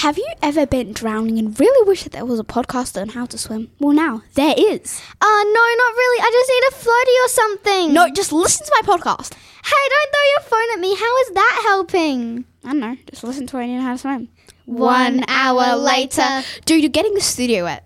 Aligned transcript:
Have 0.00 0.16
you 0.16 0.32
ever 0.40 0.64
been 0.64 0.94
drowning 0.94 1.38
and 1.38 1.60
really 1.60 1.86
wish 1.86 2.04
that 2.04 2.12
there 2.12 2.24
was 2.24 2.40
a 2.40 2.42
podcast 2.42 2.98
on 2.98 3.10
how 3.10 3.26
to 3.26 3.36
swim? 3.36 3.70
Well, 3.80 3.92
now 3.92 4.22
there 4.32 4.54
is. 4.56 5.02
Uh, 5.20 5.44
no, 5.44 5.64
not 5.76 5.92
really. 5.92 6.22
I 6.22 6.30
just 6.32 6.50
need 6.50 6.64
a 6.70 6.80
floaty 6.88 7.24
or 7.24 7.28
something. 7.28 7.92
No, 7.92 8.10
just 8.10 8.32
listen 8.32 8.64
to 8.64 8.72
my 8.80 8.96
podcast. 8.96 9.34
Hey, 9.34 9.88
don't 9.90 10.10
throw 10.10 10.30
your 10.32 10.40
phone 10.48 10.72
at 10.72 10.80
me. 10.80 10.96
How 10.96 11.18
is 11.18 11.30
that 11.34 11.62
helping? 11.66 12.46
I 12.64 12.68
don't 12.68 12.80
know. 12.80 12.96
Just 13.10 13.24
listen 13.24 13.46
to 13.48 13.58
it 13.58 13.64
and 13.64 13.72
you 13.72 13.76
know 13.76 13.84
how 13.84 13.92
to 13.92 13.98
swim. 13.98 14.28
One 14.64 15.22
hour 15.28 15.76
later. 15.76 16.44
Dude, 16.64 16.80
you're 16.80 16.88
getting 16.88 17.12
the 17.12 17.20
studio 17.20 17.64
wet. 17.64 17.84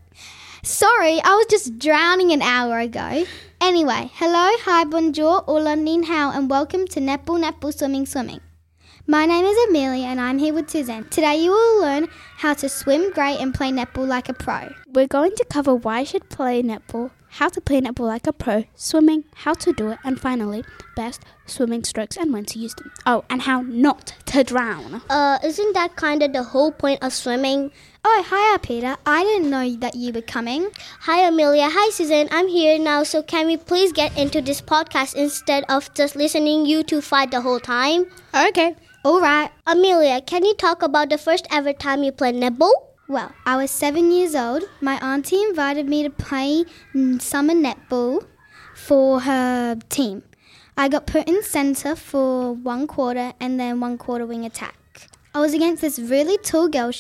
Sorry, 0.63 1.21
I 1.21 1.35
was 1.35 1.47
just 1.51 1.81
drowning 1.81 2.31
an 2.31 2.43
hour 2.43 2.79
ago. 2.79 3.25
Anyway, 3.61 4.09
hello, 4.15 4.51
hi, 4.63 4.85
bonjour, 4.85 5.43
hola, 5.47 5.75
nin 5.75 6.05
hao, 6.05 6.31
and 6.31 6.49
welcome 6.49 6.87
to 6.87 7.01
Netball 7.01 7.43
Netball 7.43 7.77
Swimming 7.77 8.07
Swimming. 8.07 8.41
My 9.07 9.27
name 9.27 9.45
is 9.45 9.69
Amelia 9.69 10.07
and 10.07 10.19
I'm 10.19 10.39
here 10.39 10.55
with 10.55 10.69
Suzan. 10.69 11.11
Today 11.11 11.37
you 11.37 11.51
will 11.51 11.83
learn 11.83 12.09
how 12.39 12.55
to 12.55 12.71
swim 12.71 13.13
great 13.13 13.39
and 13.39 13.53
play 13.53 13.71
netball 13.71 14.09
like 14.09 14.31
a 14.31 14.33
pro. 14.33 14.73
We're 14.95 15.07
going 15.07 15.37
to 15.37 15.45
cover 15.45 15.75
why 15.75 16.01
you 16.01 16.07
should 16.07 16.31
play 16.31 16.63
netball, 16.63 17.11
how 17.29 17.51
to 17.51 17.61
play 17.61 17.83
netball 17.83 18.07
like 18.07 18.27
a 18.27 18.33
pro, 18.33 18.65
swimming, 18.75 19.25
how 19.35 19.53
to 19.53 19.75
do 19.75 19.91
it, 19.91 19.99
and 20.05 20.19
finally, 20.19 20.65
best 20.97 21.23
swimming 21.45 21.85
strokes 21.85 22.17
and 22.17 22.33
when 22.33 22.47
to 22.47 22.59
use 22.59 22.75
them. 22.77 22.91
Oh, 23.05 23.27
and 23.29 23.43
how 23.43 23.61
not 23.61 24.15
to 24.25 24.43
drown. 24.43 25.03
Uh, 25.11 25.39
isn't 25.45 25.75
that 25.75 25.97
kind 25.97 26.23
of 26.23 26.33
the 26.33 26.43
whole 26.43 26.73
point 26.73 27.03
of 27.03 27.13
swimming? 27.13 27.73
Oh, 28.07 28.25
hi, 28.27 28.57
Arpita. 28.57 28.97
I 29.05 29.23
didn't 29.23 29.51
know 29.51 29.77
that 29.81 29.97
you 29.97 30.15
were 30.15 30.23
coming. 30.23 30.71
Hi, 31.01 31.29
Amelia. 31.29 31.69
Hi, 31.71 31.91
Suzan. 31.91 32.29
I'm 32.31 32.49
here 32.49 32.79
now, 32.79 33.03
so 33.03 33.23
can 33.23 33.45
we 33.47 33.59
please 33.59 33.93
get 33.93 34.17
into 34.17 34.41
this 34.41 34.63
podcast 34.63 35.15
instead 35.15 35.65
of 35.69 35.93
just 35.93 36.17
listening 36.17 36.65
you 36.65 36.83
two 36.83 37.03
fight 37.03 37.33
the 37.33 37.43
whole 37.43 37.61
time? 37.61 38.07
Okay. 38.35 38.77
All 39.05 39.21
right. 39.21 39.51
Amelia, 39.67 40.23
can 40.23 40.47
you 40.47 40.55
talk 40.55 40.83
about 40.83 41.11
the 41.11 41.19
first 41.19 41.47
ever 41.51 41.75
time 41.75 42.03
you 42.03 42.11
played 42.11 42.37
netball? 42.37 42.73
Well, 43.07 43.33
I 43.45 43.57
was 43.57 43.71
seven 43.71 44.11
years 44.11 44.35
old. 44.35 44.63
My 44.81 44.95
auntie 44.95 45.43
invited 45.43 45.87
me 45.87 46.05
to 46.05 46.09
play 46.09 46.65
mm, 46.95 47.21
summer 47.21 47.53
netball 47.53 48.25
for 48.75 49.21
her 49.21 49.77
team. 49.91 50.23
I 50.79 50.89
got 50.89 51.07
put 51.07 51.29
in 51.29 51.43
centre 51.43 51.97
for 51.97 52.55
one 52.55 52.87
quarter 52.87 53.35
and 53.39 53.61
then 53.61 53.79
one 53.79 53.99
quarter 53.99 54.25
wing 54.25 54.47
attack. 54.47 54.75
I 55.35 55.41
was 55.41 55.53
against 55.53 55.83
this 55.83 55.99
really 55.99 56.39
tall 56.39 56.69
girl, 56.69 56.91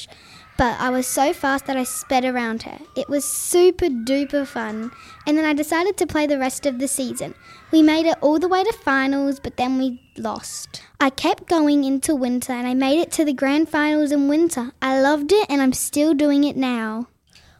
but 0.56 0.78
I 0.80 0.90
was 0.90 1.06
so 1.06 1.32
fast 1.32 1.66
that 1.66 1.76
I 1.76 1.84
sped 1.84 2.24
around 2.24 2.62
her. 2.62 2.78
It 2.96 3.08
was 3.08 3.24
super 3.24 3.86
duper 3.86 4.46
fun. 4.46 4.92
And 5.26 5.36
then 5.36 5.44
I 5.44 5.52
decided 5.52 5.96
to 5.96 6.06
play 6.06 6.26
the 6.26 6.38
rest 6.38 6.66
of 6.66 6.78
the 6.78 6.88
season. 6.88 7.34
We 7.72 7.82
made 7.82 8.06
it 8.06 8.18
all 8.20 8.38
the 8.38 8.48
way 8.48 8.62
to 8.62 8.72
finals, 8.72 9.40
but 9.40 9.56
then 9.56 9.78
we 9.78 10.00
lost. 10.16 10.82
I 11.00 11.10
kept 11.10 11.48
going 11.48 11.84
into 11.84 12.14
winter 12.14 12.52
and 12.52 12.66
I 12.66 12.74
made 12.74 13.00
it 13.00 13.10
to 13.12 13.24
the 13.24 13.32
grand 13.32 13.68
finals 13.68 14.12
in 14.12 14.28
winter. 14.28 14.72
I 14.80 15.00
loved 15.00 15.32
it 15.32 15.46
and 15.48 15.60
I'm 15.60 15.72
still 15.72 16.14
doing 16.14 16.44
it 16.44 16.56
now. 16.56 17.08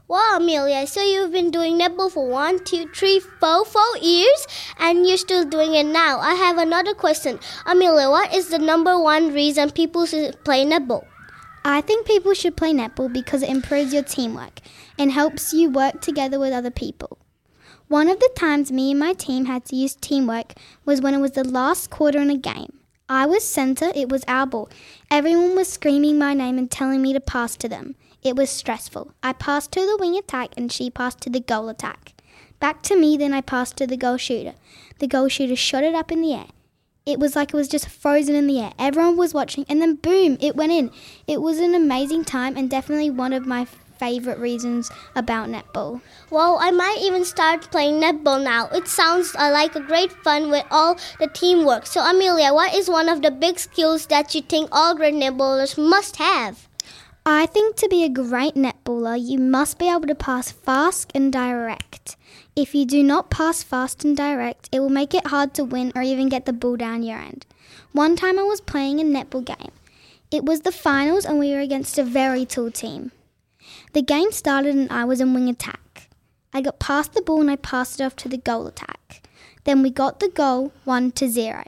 Wow, 0.06 0.36
Amelia, 0.36 0.86
so 0.86 1.02
you've 1.02 1.32
been 1.32 1.50
doing 1.50 1.78
netball 1.78 2.12
for 2.12 2.28
one, 2.28 2.62
two, 2.62 2.86
three, 2.94 3.20
four, 3.20 3.64
four 3.64 3.96
years, 4.02 4.46
and 4.78 5.06
you're 5.06 5.16
still 5.16 5.46
doing 5.46 5.74
it 5.74 5.86
now. 5.86 6.20
I 6.20 6.34
have 6.34 6.58
another 6.58 6.92
question. 6.92 7.40
Amelia, 7.64 8.10
what 8.10 8.34
is 8.34 8.50
the 8.50 8.58
number 8.58 9.00
one 9.00 9.32
reason 9.32 9.70
people 9.70 10.04
should 10.04 10.44
play 10.44 10.66
netball? 10.66 11.06
I 11.66 11.80
think 11.80 12.06
people 12.06 12.34
should 12.34 12.58
play 12.58 12.74
netball 12.74 13.10
because 13.10 13.42
it 13.42 13.48
improves 13.48 13.94
your 13.94 14.02
teamwork 14.02 14.60
and 14.98 15.10
helps 15.10 15.54
you 15.54 15.70
work 15.70 16.02
together 16.02 16.38
with 16.38 16.52
other 16.52 16.70
people. 16.70 17.16
One 17.88 18.08
of 18.08 18.20
the 18.20 18.30
times 18.36 18.70
me 18.70 18.90
and 18.90 19.00
my 19.00 19.14
team 19.14 19.46
had 19.46 19.64
to 19.66 19.76
use 19.76 19.94
teamwork 19.94 20.52
was 20.84 21.00
when 21.00 21.14
it 21.14 21.20
was 21.20 21.33
the 21.33 21.42
last 21.42 21.89
quarter 21.89 22.18
in 22.18 22.28
a 22.28 22.36
game. 22.36 22.80
I 23.08 23.24
was 23.24 23.48
centre, 23.48 23.92
it 23.94 24.11
was 24.11 24.24
our 24.28 24.46
ball. 24.46 24.68
Everyone 25.11 25.56
was 25.56 25.72
screaming 25.72 26.18
my 26.18 26.34
name 26.34 26.58
and 26.58 26.70
telling 26.70 27.00
me 27.00 27.14
to 27.14 27.20
pass 27.20 27.56
to 27.56 27.68
them. 27.68 27.94
It 28.22 28.36
was 28.36 28.50
stressful. 28.50 29.12
I 29.22 29.33
passed 29.33 29.72
to 29.72 29.80
the 29.80 29.96
wing 29.98 30.18
attack 30.18 30.50
and 30.58 30.70
she 30.70 30.90
passed 30.90 31.22
to 31.22 31.30
the 31.30 31.40
goal 31.40 31.70
attack. 31.70 32.12
Back 32.60 32.83
to 32.83 32.98
me, 32.98 33.16
then 33.16 33.33
I 33.33 33.40
passed 33.40 33.78
to 33.78 33.86
the 33.86 33.96
goal 33.96 34.18
shooter. 34.18 34.55
The 34.98 35.06
goal 35.06 35.28
shooter 35.28 35.56
shot 35.56 35.84
it 35.84 35.94
up 35.94 36.12
in 36.12 36.20
the 36.20 36.34
air. 36.34 36.46
It 37.06 37.20
was 37.20 37.36
like 37.36 37.52
it 37.52 37.56
was 37.56 37.68
just 37.68 37.86
frozen 37.86 38.34
in 38.34 38.46
the 38.46 38.60
air. 38.60 38.72
Everyone 38.78 39.18
was 39.18 39.34
watching, 39.34 39.66
and 39.68 39.78
then 39.82 39.96
boom, 39.96 40.38
it 40.40 40.56
went 40.56 40.72
in. 40.72 40.90
It 41.26 41.42
was 41.42 41.58
an 41.58 41.74
amazing 41.74 42.24
time 42.24 42.56
and 42.56 42.70
definitely 42.70 43.10
one 43.10 43.34
of 43.34 43.44
my 43.46 43.66
favorite 43.98 44.38
reasons 44.38 44.90
about 45.14 45.50
netball. 45.50 46.00
Well, 46.30 46.56
I 46.58 46.70
might 46.70 47.00
even 47.02 47.26
start 47.26 47.70
playing 47.70 48.00
netball 48.00 48.42
now. 48.42 48.68
It 48.68 48.88
sounds 48.88 49.36
uh, 49.36 49.50
like 49.52 49.76
a 49.76 49.80
great 49.80 50.12
fun 50.12 50.50
with 50.50 50.64
all 50.70 50.96
the 51.20 51.26
teamwork. 51.28 51.84
So, 51.84 52.00
Amelia, 52.00 52.54
what 52.54 52.74
is 52.74 52.88
one 52.88 53.10
of 53.10 53.20
the 53.20 53.30
big 53.30 53.58
skills 53.58 54.06
that 54.06 54.34
you 54.34 54.40
think 54.40 54.70
all 54.72 54.94
great 54.94 55.12
netballers 55.12 55.76
must 55.76 56.16
have? 56.16 56.68
I 57.27 57.46
think 57.46 57.77
to 57.77 57.89
be 57.89 58.05
a 58.05 58.11
great 58.11 58.55
netballer, 58.55 59.17
you 59.18 59.39
must 59.39 59.79
be 59.79 59.89
able 59.89 60.07
to 60.08 60.14
pass 60.14 60.52
fast 60.52 61.11
and 61.14 61.33
direct. 61.33 62.17
If 62.55 62.74
you 62.74 62.85
do 62.85 63.02
not 63.02 63.30
pass 63.30 63.62
fast 63.62 64.05
and 64.05 64.14
direct, 64.14 64.68
it 64.70 64.80
will 64.80 64.90
make 64.90 65.14
it 65.14 65.29
hard 65.29 65.55
to 65.55 65.64
win 65.64 65.90
or 65.96 66.02
even 66.02 66.29
get 66.29 66.45
the 66.45 66.52
ball 66.52 66.77
down 66.77 67.02
your 67.02 67.18
end. 67.18 67.46
One 67.92 68.14
time 68.14 68.39
I 68.39 68.42
was 68.42 68.61
playing 68.61 69.01
a 69.01 69.05
netball 69.05 69.46
game. 69.46 69.73
It 70.30 70.45
was 70.45 70.61
the 70.61 70.70
finals 70.70 71.24
and 71.24 71.39
we 71.39 71.52
were 71.52 71.61
against 71.61 71.96
a 71.96 72.05
very 72.05 72.45
tall 72.45 72.70
team. 72.70 73.11
The 73.95 74.02
game 74.02 74.30
started 74.30 74.74
and 74.74 74.92
I 74.92 75.07
was 75.07 75.23
in 75.23 75.33
wing 75.33 75.48
attack. 75.48 76.11
I 76.52 76.61
got 76.61 76.79
past 76.79 77.14
the 77.14 77.23
ball 77.23 77.40
and 77.40 77.51
I 77.51 77.57
passed 77.57 78.01
it 78.01 78.05
off 78.05 78.17
to 78.17 78.29
the 78.29 78.36
goal 78.36 78.67
attack. 78.67 79.27
Then 79.64 79.80
we 79.80 79.89
got 79.89 80.20
the 80.20 80.29
goal 80.29 80.73
1 80.84 81.13
to 81.13 81.29
0. 81.29 81.64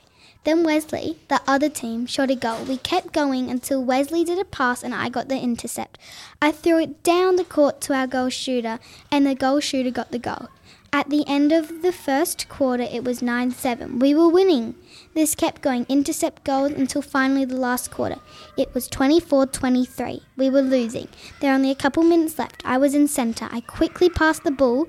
Then 0.46 0.62
Wesley, 0.62 1.18
the 1.26 1.40
other 1.44 1.68
team, 1.68 2.06
shot 2.06 2.30
a 2.30 2.36
goal. 2.36 2.62
We 2.62 2.76
kept 2.76 3.12
going 3.12 3.50
until 3.50 3.82
Wesley 3.82 4.22
did 4.22 4.38
a 4.38 4.44
pass 4.44 4.84
and 4.84 4.94
I 4.94 5.08
got 5.08 5.28
the 5.28 5.36
intercept. 5.36 5.98
I 6.40 6.52
threw 6.52 6.78
it 6.78 7.02
down 7.02 7.34
the 7.34 7.42
court 7.44 7.80
to 7.80 7.94
our 7.94 8.06
goal 8.06 8.28
shooter 8.28 8.78
and 9.10 9.26
the 9.26 9.34
goal 9.34 9.58
shooter 9.58 9.90
got 9.90 10.12
the 10.12 10.20
goal. 10.20 10.46
At 10.92 11.10
the 11.10 11.24
end 11.26 11.50
of 11.50 11.82
the 11.82 11.90
first 11.90 12.48
quarter, 12.48 12.84
it 12.84 13.02
was 13.02 13.22
9 13.22 13.50
7. 13.50 13.98
We 13.98 14.14
were 14.14 14.28
winning. 14.28 14.76
This 15.14 15.34
kept 15.34 15.62
going, 15.62 15.84
intercept 15.88 16.44
goals 16.44 16.70
until 16.70 17.02
finally 17.02 17.44
the 17.44 17.56
last 17.56 17.90
quarter. 17.90 18.20
It 18.56 18.72
was 18.72 18.86
24 18.86 19.46
23. 19.46 20.22
We 20.36 20.48
were 20.48 20.62
losing. 20.62 21.08
There 21.40 21.50
were 21.50 21.56
only 21.56 21.72
a 21.72 21.74
couple 21.74 22.04
minutes 22.04 22.38
left. 22.38 22.62
I 22.64 22.78
was 22.78 22.94
in 22.94 23.08
centre. 23.08 23.48
I 23.50 23.62
quickly 23.62 24.08
passed 24.08 24.44
the 24.44 24.52
ball 24.52 24.86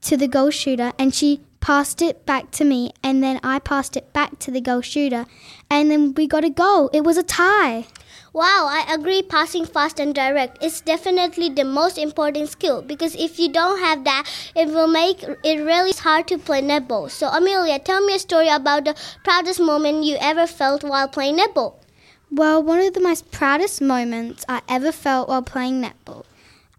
to 0.00 0.16
the 0.16 0.26
goal 0.26 0.50
shooter 0.50 0.92
and 0.98 1.14
she 1.14 1.42
passed 1.62 2.02
it 2.02 2.26
back 2.26 2.50
to 2.50 2.64
me 2.64 2.92
and 3.02 3.22
then 3.22 3.38
I 3.42 3.60
passed 3.60 3.96
it 3.96 4.12
back 4.12 4.38
to 4.40 4.50
the 4.50 4.60
goal 4.60 4.82
shooter 4.82 5.24
and 5.70 5.90
then 5.90 6.12
we 6.12 6.26
got 6.26 6.44
a 6.44 6.50
goal. 6.50 6.90
It 6.92 7.04
was 7.04 7.16
a 7.16 7.22
tie. 7.22 7.86
Wow, 8.34 8.66
I 8.68 8.92
agree. 8.92 9.22
Passing 9.22 9.64
fast 9.64 10.00
and 10.00 10.14
direct 10.14 10.62
is 10.62 10.80
definitely 10.80 11.50
the 11.50 11.64
most 11.64 11.98
important 11.98 12.48
skill 12.48 12.82
because 12.82 13.14
if 13.14 13.38
you 13.38 13.48
don't 13.48 13.78
have 13.78 14.04
that, 14.04 14.26
it 14.56 14.68
will 14.68 14.88
make 14.88 15.22
it 15.22 15.64
really 15.64 15.92
hard 15.92 16.26
to 16.28 16.38
play 16.38 16.62
netball. 16.62 17.10
So, 17.10 17.28
Amelia, 17.28 17.78
tell 17.78 18.04
me 18.04 18.16
a 18.16 18.18
story 18.18 18.48
about 18.48 18.84
the 18.84 18.96
proudest 19.22 19.60
moment 19.60 20.04
you 20.04 20.16
ever 20.20 20.46
felt 20.46 20.82
while 20.82 21.08
playing 21.08 21.38
netball. 21.38 21.74
Well, 22.30 22.62
one 22.62 22.80
of 22.80 22.94
the 22.94 23.00
most 23.00 23.30
proudest 23.30 23.80
moments 23.80 24.44
I 24.48 24.62
ever 24.68 24.90
felt 24.90 25.28
while 25.28 25.42
playing 25.42 25.82
netball. 25.82 26.24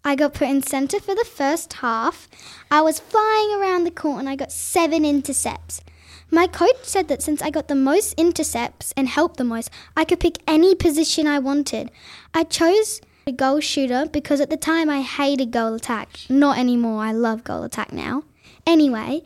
I 0.06 0.16
got 0.16 0.34
put 0.34 0.50
in 0.50 0.62
centre 0.62 1.00
for 1.00 1.16
the 1.16 1.26
first 1.26 1.74
half. 1.74 2.28
I 2.70 2.82
was 2.82 3.00
flying 3.00 3.60
around 3.60 3.84
the 3.84 3.92
court 3.92 4.20
and 4.20 4.30
I 4.30 4.36
got 4.36 4.52
seven 4.52 5.06
intercepts. 5.06 5.82
My 6.30 6.48
coach 6.48 6.84
said 6.84 7.08
that 7.08 7.22
since 7.22 7.42
I 7.42 7.50
got 7.50 7.68
the 7.68 7.76
most 7.76 8.14
intercepts 8.16 8.94
and 8.98 9.08
helped 9.08 9.38
the 9.38 9.44
most, 9.44 9.70
I 9.96 10.04
could 10.04 10.20
pick 10.20 10.40
any 10.48 10.76
position 10.76 11.28
I 11.28 11.40
wanted. 11.40 11.92
I 12.34 12.44
chose 12.44 13.02
a 13.26 13.32
goal 13.32 13.60
shooter 13.60 14.08
because 14.12 14.42
at 14.42 14.50
the 14.50 14.58
time 14.58 14.90
I 14.90 15.02
hated 15.02 15.52
goal 15.52 15.76
attack. 15.76 16.10
Not 16.30 16.58
anymore, 16.58 17.04
I 17.04 17.12
love 17.12 17.44
goal 17.44 17.64
attack 17.64 17.94
now. 17.94 18.24
Anyway, 18.66 19.22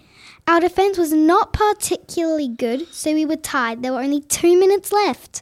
our 0.47 0.59
defense 0.59 0.97
was 0.97 1.11
not 1.11 1.53
particularly 1.53 2.47
good, 2.47 2.87
so 2.93 3.13
we 3.13 3.25
were 3.25 3.35
tied. 3.35 3.81
There 3.81 3.93
were 3.93 4.01
only 4.01 4.21
two 4.21 4.59
minutes 4.59 4.91
left. 4.91 5.41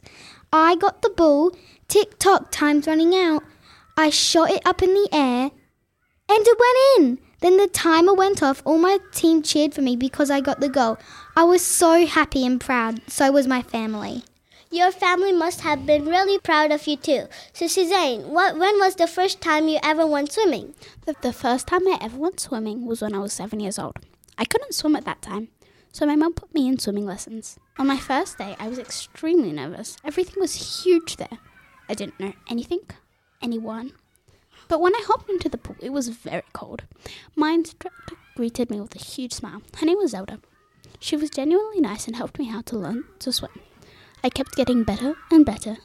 I 0.52 0.76
got 0.76 1.02
the 1.02 1.10
ball, 1.10 1.52
tick 1.88 2.18
tock, 2.18 2.50
time's 2.50 2.86
running 2.86 3.14
out. 3.14 3.42
I 3.96 4.10
shot 4.10 4.50
it 4.50 4.60
up 4.66 4.82
in 4.82 4.92
the 4.92 5.08
air, 5.10 5.50
and 6.28 6.46
it 6.46 6.58
went 6.58 6.78
in. 6.98 7.18
Then 7.40 7.56
the 7.56 7.66
timer 7.68 8.12
went 8.12 8.42
off. 8.42 8.62
All 8.64 8.78
my 8.78 8.98
team 9.12 9.42
cheered 9.42 9.74
for 9.74 9.82
me 9.82 9.96
because 9.96 10.30
I 10.30 10.40
got 10.40 10.60
the 10.60 10.68
goal. 10.68 10.98
I 11.34 11.44
was 11.44 11.64
so 11.64 12.06
happy 12.06 12.44
and 12.44 12.60
proud. 12.60 13.00
So 13.10 13.30
was 13.30 13.46
my 13.46 13.62
family. 13.62 14.24
Your 14.70 14.90
family 14.90 15.32
must 15.32 15.60
have 15.60 15.86
been 15.86 16.06
really 16.06 16.38
proud 16.38 16.72
of 16.72 16.86
you 16.86 16.96
too. 16.96 17.28
So, 17.52 17.66
Suzan, 17.66 18.26
what, 18.26 18.58
when 18.58 18.78
was 18.78 18.96
the 18.96 19.06
first 19.06 19.40
time 19.40 19.68
you 19.68 19.78
ever 19.82 20.06
went 20.06 20.32
swimming? 20.32 20.74
The, 21.06 21.14
the 21.22 21.32
first 21.32 21.66
time 21.66 21.86
I 21.86 21.98
ever 22.00 22.16
went 22.18 22.40
swimming 22.40 22.84
was 22.84 23.00
when 23.00 23.14
I 23.14 23.20
was 23.20 23.32
seven 23.32 23.60
years 23.60 23.78
old. 23.78 23.96
I 24.36 24.44
couldn't 24.44 24.74
swim 24.74 24.96
at 24.96 25.04
that 25.04 25.22
time, 25.22 25.48
so 25.92 26.04
my 26.04 26.16
mum 26.16 26.34
put 26.34 26.52
me 26.52 26.66
in 26.66 26.78
swimming 26.78 27.06
lessons. 27.06 27.58
On 27.78 27.86
my 27.86 27.96
first 27.96 28.38
day, 28.38 28.56
I 28.58 28.68
was 28.68 28.78
extremely 28.78 29.52
nervous. 29.52 29.96
Everything 30.04 30.40
was 30.40 30.84
huge 30.84 31.16
there. 31.16 31.38
I 31.88 31.94
didn't 31.94 32.18
know 32.18 32.32
anything, 32.50 32.80
anyone. 33.42 33.92
But 34.68 34.80
when 34.80 34.94
I 34.94 35.02
hopped 35.06 35.30
into 35.30 35.48
the 35.48 35.58
pool, 35.58 35.76
it 35.80 35.90
was 35.90 36.08
very 36.08 36.42
cold. 36.52 36.82
My 37.34 37.50
instructor 37.50 38.16
greeted 38.34 38.70
me 38.70 38.80
with 38.80 38.96
a 38.96 39.04
huge 39.04 39.32
smile. 39.32 39.62
Her 39.76 39.86
name 39.86 39.98
was 39.98 40.10
Zelda. 40.10 40.40
She 40.98 41.16
was 41.16 41.30
genuinely 41.30 41.80
nice 41.80 42.06
and 42.06 42.16
helped 42.16 42.38
me 42.38 42.46
how 42.46 42.62
to 42.62 42.78
learn 42.78 43.04
to 43.20 43.32
swim. 43.32 43.52
I 44.24 44.28
kept 44.30 44.56
getting 44.56 44.82
better 44.82 45.14
and 45.30 45.44
better. 45.46 45.76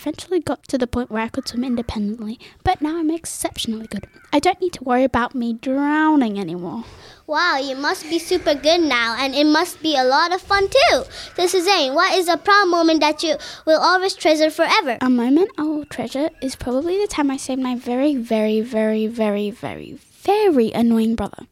Eventually 0.00 0.40
got 0.40 0.64
to 0.64 0.78
the 0.78 0.86
point 0.86 1.10
where 1.10 1.22
I 1.22 1.28
could 1.28 1.46
swim 1.46 1.64
independently, 1.64 2.38
but 2.64 2.82
now 2.82 2.98
I'm 2.98 3.10
exceptionally 3.10 3.86
good. 3.86 4.06
I 4.32 4.40
don't 4.40 4.60
need 4.60 4.72
to 4.74 4.84
worry 4.84 5.04
about 5.04 5.34
me 5.34 5.52
drowning 5.52 6.38
anymore. 6.38 6.84
Wow, 7.26 7.58
you 7.58 7.76
must 7.76 8.02
be 8.10 8.18
super 8.18 8.54
good 8.54 8.80
now, 8.80 9.16
and 9.18 9.34
it 9.34 9.44
must 9.46 9.80
be 9.80 9.96
a 9.96 10.04
lot 10.04 10.34
of 10.34 10.42
fun 10.42 10.68
too. 10.68 11.04
So, 11.36 11.46
Suzan, 11.46 11.94
what 11.94 12.18
is 12.18 12.28
a 12.28 12.36
proud 12.36 12.66
moment 12.66 13.00
that 13.00 13.22
you 13.22 13.36
will 13.64 13.80
always 13.80 14.14
treasure 14.14 14.50
forever? 14.50 14.98
A 15.00 15.08
moment 15.08 15.50
I 15.56 15.62
will 15.62 15.84
treasure 15.84 16.30
is 16.42 16.56
probably 16.56 17.00
the 17.00 17.06
time 17.06 17.30
I 17.30 17.36
saved 17.36 17.62
my 17.62 17.76
very, 17.76 18.16
very, 18.16 18.60
very, 18.60 19.06
very, 19.06 19.50
very, 19.50 19.98
very 20.22 20.72
annoying 20.72 21.14
brother. 21.14 21.46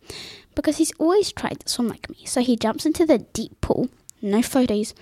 Because 0.55 0.79
he's 0.79 0.93
always 0.99 1.33
tried 1.33 1.61
to 1.61 1.69
swim 1.69 1.89
like 1.89 2.11
me. 2.11 2.25
So 2.27 2.41
he 2.41 2.57
jumps 2.57 2.85
into 2.85 3.07
the 3.07 3.19
deep 3.19 3.61
pool, 3.61 3.89
no 4.21 4.39
floaties, 4.39 4.93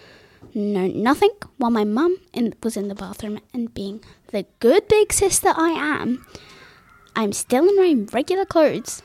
no 0.55 0.87
nothing, 0.87 1.31
while 1.57 1.71
my 1.71 1.85
mum 1.85 2.17
in, 2.33 2.55
was 2.63 2.77
in 2.77 2.89
the 2.89 2.95
bathroom 2.95 3.41
and 3.53 3.73
being 3.75 4.03
the 4.29 4.47
good 4.61 4.89
big 4.89 5.13
sister 5.13 5.53
I 5.55 5.71
am, 5.71 6.27
I'm 7.17 7.33
still 7.33 7.69
in 7.69 7.77
my 7.77 8.07
regular 8.13 8.45
clothes. 8.45 9.03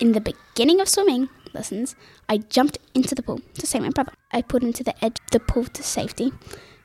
In 0.00 0.12
the 0.12 0.20
beginning 0.20 0.80
of 0.80 0.88
swimming 0.88 1.28
lessons, 1.54 1.96
I 2.28 2.38
jumped 2.38 2.78
into 2.94 3.14
the 3.14 3.22
pool 3.22 3.40
to 3.54 3.66
save 3.66 3.82
my 3.82 3.90
brother. 3.90 4.12
I 4.30 4.42
put 4.42 4.62
him 4.62 4.72
to 4.74 4.84
the 4.84 5.04
edge 5.04 5.18
of 5.20 5.30
the 5.32 5.40
pool 5.40 5.64
to 5.64 5.82
safety, 5.82 6.32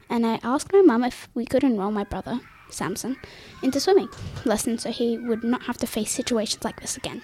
and 0.10 0.26
I 0.26 0.40
asked 0.44 0.72
my 0.72 0.82
mum 0.82 1.04
if 1.04 1.28
we 1.34 1.46
could 1.46 1.64
enroll 1.64 1.92
my 1.92 2.06
brother, 2.06 2.40
Samson, 2.70 3.18
into 3.62 3.80
swimming 3.80 4.10
lessons 4.46 4.84
so 4.84 4.92
he 4.92 5.18
would 5.18 5.44
not 5.44 5.64
have 5.64 5.78
to 5.78 5.88
face 5.88 6.12
situations 6.12 6.64
like 6.64 6.80
this 6.80 6.96
again. 6.96 7.22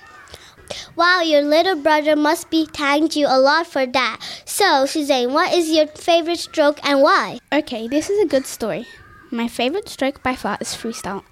Wow, 0.96 1.22
your 1.22 1.42
little 1.42 1.76
brother 1.76 2.16
must 2.16 2.50
be 2.50 2.66
thanked 2.66 3.16
you 3.16 3.28
a 3.28 3.40
lot 3.40 3.68
for 3.68 3.86
that. 3.86 4.20
So, 4.46 4.86
Suzan, 4.86 5.32
what 5.32 5.54
is 5.54 5.70
your 5.70 5.88
favorite 5.88 6.40
stroke 6.40 6.80
and 6.88 7.02
why? 7.02 7.40
Okay, 7.52 7.88
this 7.88 8.10
is 8.10 8.22
a 8.24 8.28
good 8.28 8.46
story. 8.46 8.86
My 9.32 9.48
favorite 9.48 9.90
stroke 9.90 10.24
by 10.24 10.36
far 10.36 10.58
is 10.60 10.70
freestyle. 10.70 11.24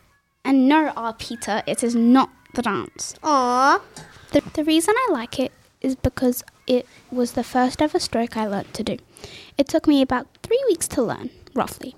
And 0.44 0.68
no, 0.68 0.92
Arpita, 0.96 1.64
it 1.66 1.84
is 1.84 1.96
not 1.96 2.30
the 2.54 2.62
dance. 2.62 3.16
Aww. 3.24 3.82
The, 4.32 4.42
the 4.54 4.64
reason 4.64 4.94
I 4.98 5.10
like 5.12 5.40
it 5.40 5.52
is 5.82 5.96
because 5.96 6.44
it 6.68 6.88
was 7.12 7.34
the 7.34 7.44
first 7.44 7.82
ever 7.82 8.00
stroke 8.00 8.38
I 8.38 8.48
learned 8.48 8.74
to 8.74 8.84
do. 8.84 8.98
It 9.58 9.68
took 9.68 9.88
me 9.88 10.02
about 10.02 10.28
three 10.44 10.64
weeks 10.68 10.88
to 10.90 11.02
learn, 11.02 11.30
roughly. 11.54 11.96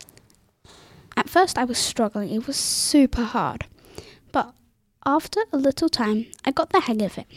At 1.16 1.30
first, 1.30 1.58
I 1.58 1.64
was 1.64 1.78
struggling, 1.78 2.30
it 2.30 2.46
was 2.48 2.56
super 2.56 3.24
hard. 3.24 3.66
After 5.10 5.40
a 5.54 5.58
little 5.58 5.88
time, 5.88 6.26
I 6.44 6.52
got 6.52 6.72
the 6.72 6.82
hang 6.82 7.02
of 7.02 7.18
it. 7.18 7.28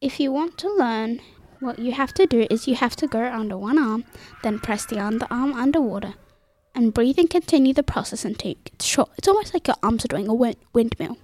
If 0.00 0.20
you 0.20 0.30
want 0.30 0.56
to 0.58 0.72
learn, 0.72 1.20
what 1.58 1.80
you 1.80 1.90
have 1.90 2.14
to 2.14 2.24
do 2.24 2.46
is 2.48 2.68
you 2.68 2.76
have 2.76 2.94
to 2.96 3.08
go 3.08 3.24
under 3.24 3.58
one 3.58 3.80
arm, 3.80 4.04
then 4.44 4.60
press 4.60 4.86
the 4.86 5.00
other 5.00 5.26
arm 5.28 5.54
underwater, 5.54 6.14
and 6.72 6.94
breathe 6.94 7.18
and 7.18 7.28
continue 7.28 7.74
the 7.74 7.82
process 7.82 8.24
until 8.24 8.54
get 8.62 8.80
short. 8.80 9.10
It's 9.18 9.26
almost 9.26 9.54
like 9.54 9.66
your 9.66 9.74
arms 9.82 10.04
are 10.04 10.08
doing 10.14 10.28
a 10.28 10.34
wind- 10.34 10.62
windmill. 10.72 11.18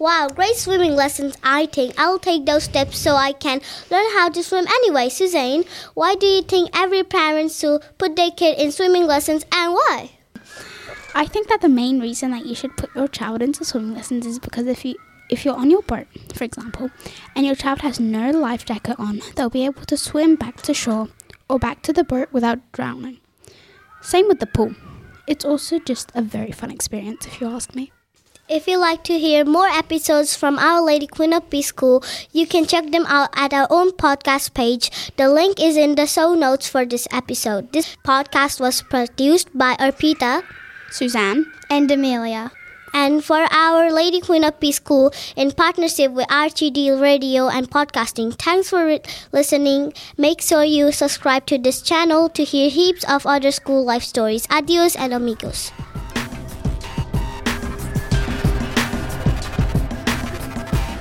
Wow, 0.00 0.30
great 0.34 0.56
swimming 0.56 0.96
lessons. 0.96 1.36
I 1.44 1.66
think 1.66 1.94
I'll 1.96 2.18
take 2.18 2.44
those 2.44 2.64
steps 2.64 2.98
so 2.98 3.14
I 3.14 3.30
can 3.30 3.60
learn 3.88 4.10
how 4.14 4.30
to 4.30 4.42
swim 4.42 4.66
anyway. 4.66 5.10
Suzan, 5.10 5.64
why 5.94 6.16
do 6.16 6.26
you 6.26 6.42
think 6.42 6.70
every 6.74 7.04
parent 7.04 7.52
should 7.52 7.82
put 7.98 8.16
their 8.16 8.32
kid 8.32 8.58
in 8.58 8.72
swimming 8.72 9.06
lessons 9.06 9.44
and 9.52 9.74
why? 9.74 10.10
I 11.16 11.24
think 11.24 11.48
that 11.48 11.62
the 11.62 11.70
main 11.70 11.98
reason 11.98 12.32
that 12.32 12.44
you 12.44 12.54
should 12.54 12.76
put 12.76 12.94
your 12.94 13.08
child 13.08 13.40
into 13.40 13.64
swimming 13.64 13.94
lessons 13.94 14.26
is 14.26 14.38
because 14.38 14.66
if 14.66 14.84
you 14.84 14.96
if 15.30 15.46
you're 15.46 15.56
on 15.56 15.70
your 15.70 15.80
boat, 15.80 16.06
for 16.34 16.44
example, 16.44 16.90
and 17.34 17.46
your 17.46 17.54
child 17.54 17.80
has 17.80 17.98
no 17.98 18.30
life 18.30 18.66
jacket 18.66 18.96
on, 18.98 19.22
they'll 19.34 19.48
be 19.48 19.64
able 19.64 19.86
to 19.86 19.96
swim 19.96 20.36
back 20.36 20.60
to 20.60 20.74
shore 20.74 21.08
or 21.48 21.58
back 21.58 21.80
to 21.84 21.94
the 21.94 22.04
boat 22.04 22.28
without 22.32 22.60
drowning. 22.72 23.16
Same 24.02 24.28
with 24.28 24.40
the 24.40 24.46
pool. 24.46 24.74
It's 25.26 25.42
also 25.42 25.78
just 25.78 26.12
a 26.14 26.20
very 26.20 26.52
fun 26.52 26.70
experience 26.70 27.26
if 27.26 27.40
you 27.40 27.48
ask 27.48 27.74
me. 27.74 27.92
If 28.46 28.68
you'd 28.68 28.78
like 28.78 29.02
to 29.04 29.18
hear 29.18 29.46
more 29.46 29.68
episodes 29.68 30.36
from 30.36 30.58
Our 30.58 30.82
Lady 30.82 31.06
Queen 31.06 31.32
of 31.32 31.48
Peace 31.48 31.68
School, 31.68 32.04
you 32.30 32.46
can 32.46 32.66
check 32.66 32.92
them 32.92 33.06
out 33.06 33.30
at 33.34 33.54
our 33.54 33.66
own 33.70 33.92
podcast 33.92 34.52
page. 34.52 34.90
The 35.16 35.30
link 35.30 35.58
is 35.58 35.78
in 35.78 35.94
the 35.94 36.06
show 36.06 36.34
notes 36.34 36.68
for 36.68 36.84
this 36.84 37.08
episode. 37.10 37.72
This 37.72 37.96
podcast 38.04 38.60
was 38.60 38.82
produced 38.82 39.56
by 39.56 39.76
Arpita 39.76 40.44
Suzan, 40.90 41.46
And 41.70 41.90
Amelia. 41.90 42.50
and 42.94 43.22
for 43.22 43.44
Our 43.52 43.92
Lady 43.92 44.20
Queen 44.22 44.42
of 44.42 44.58
Peace 44.58 44.76
School 44.76 45.12
in 45.36 45.52
partnership 45.52 46.12
with 46.12 46.26
RTD 46.28 46.98
Radio 47.00 47.48
and 47.48 47.68
Podcasting. 47.70 48.32
Thanks 48.38 48.70
for 48.70 48.98
listening. 49.32 49.92
Make 50.16 50.40
sure 50.40 50.64
you 50.64 50.92
subscribe 50.92 51.44
to 51.46 51.58
this 51.58 51.82
channel 51.82 52.30
to 52.30 52.42
hear 52.42 52.70
heaps 52.70 53.04
of 53.04 53.26
other 53.26 53.50
school 53.50 53.84
life 53.84 54.02
stories. 54.02 54.46
Adios 54.50 54.96
and 54.96 55.12
amigos. 55.12 55.72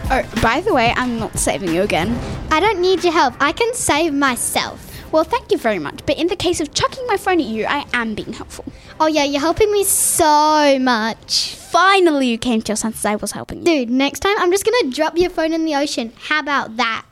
Oh, 0.07 0.21
by 0.41 0.61
the 0.61 0.73
way, 0.73 0.93
I'm 0.95 1.17
not 1.17 1.37
saving 1.37 1.73
you 1.73 1.81
again. 1.81 2.13
I 2.51 2.59
don't 2.59 2.79
need 2.79 3.03
your 3.03 3.13
help. 3.13 3.33
I 3.39 3.51
can 3.51 3.73
save 3.73 4.13
myself. 4.13 4.84
Well, 5.15 5.23
thank 5.23 5.49
you 5.49 5.57
very 5.57 5.79
much, 5.79 6.05
but 6.05 6.17
in 6.17 6.27
the 6.27 6.35
case 6.35 6.59
of 6.59 6.73
chucking 6.73 7.07
my 7.07 7.15
phone 7.15 7.39
at 7.39 7.45
you, 7.45 7.65
I 7.65 7.85
am 7.93 8.15
being 8.15 8.33
helpful. 8.33 8.65
Oh, 8.99 9.07
yeah, 9.07 9.23
you're 9.23 9.39
helping 9.39 9.71
me 9.71 9.85
so 9.85 10.77
much. 10.77 11.55
Finally, 11.55 12.27
you 12.27 12.37
came 12.37 12.61
to 12.61 12.71
your 12.71 12.75
senses. 12.75 13.05
I 13.05 13.15
was 13.15 13.31
helping 13.31 13.59
you. 13.59 13.63
Dude, 13.63 13.89
next 13.89 14.19
time 14.19 14.35
I'm 14.39 14.51
just 14.51 14.65
gonna 14.65 14.91
drop 14.91 15.17
your 15.17 15.29
phone 15.29 15.53
in 15.53 15.63
the 15.63 15.73
ocean. 15.73 16.11
How 16.19 16.41
about 16.41 16.75
that? 16.75 17.05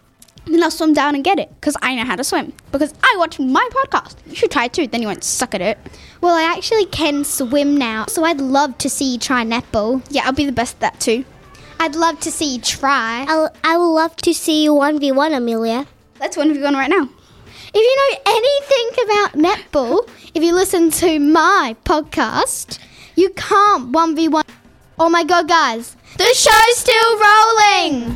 Then 0.45 0.61
I'll 0.61 0.69
swim 0.69 0.91
down 0.91 1.15
and 1.15 1.23
get 1.23 1.39
it, 1.39 1.49
because 1.55 1.77
I 1.81 1.95
know 1.95 2.03
how 2.03 2.17
to 2.17 2.25
swim. 2.25 2.51
Because 2.73 2.93
I 3.01 3.15
watch 3.17 3.39
my 3.39 3.69
podcast. 3.71 4.17
You 4.25 4.35
should 4.35 4.51
try 4.51 4.65
it 4.65 4.73
too, 4.73 4.85
then 4.85 5.01
you 5.01 5.07
won't 5.07 5.23
suck 5.23 5.55
at 5.55 5.61
it. 5.61 5.77
Well, 6.19 6.35
I 6.35 6.43
actually 6.57 6.87
can 6.87 7.23
swim 7.23 7.77
now, 7.77 8.07
so 8.07 8.25
I'd 8.25 8.41
love 8.41 8.77
to 8.79 8.89
see 8.89 9.13
you 9.13 9.17
try 9.17 9.45
netball. 9.45 10.05
Yeah, 10.09 10.23
I'll 10.25 10.33
be 10.33 10.45
the 10.45 10.51
best 10.51 10.73
at 10.75 10.79
that 10.81 10.99
too. 10.99 11.23
I'd 11.79 11.95
love 11.95 12.19
to 12.19 12.31
see 12.31 12.55
you 12.55 12.61
try. 12.61 13.23
I'll, 13.29 13.55
I 13.63 13.77
would 13.77 13.93
love 13.93 14.17
to 14.17 14.33
see 14.33 14.65
you 14.65 14.73
1v1, 14.73 15.37
Amelia. 15.37 15.87
Let's 16.19 16.35
1v1 16.35 16.73
right 16.73 16.89
now. 16.89 17.07
If 17.75 17.81
you 17.81 17.95
know 17.97 18.33
anything 18.37 18.87
about 19.03 19.33
netball, 19.33 20.07
if 20.35 20.43
you 20.43 20.53
listen 20.53 20.91
to 20.91 21.19
my 21.19 21.75
podcast, 21.83 22.77
you 23.15 23.31
can't 23.31 23.91
1v1. 23.91 24.43
Oh 24.99 25.09
my 25.09 25.23
god, 25.23 25.47
guys, 25.47 25.95
the 26.17 26.25
show's 26.35 26.77
still 26.77 27.19
rolling! 27.19 28.15